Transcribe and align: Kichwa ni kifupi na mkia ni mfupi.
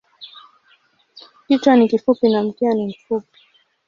Kichwa 1.47 1.75
ni 1.75 1.87
kifupi 1.87 2.29
na 2.29 2.43
mkia 2.43 2.73
ni 2.73 2.87
mfupi. 2.87 3.39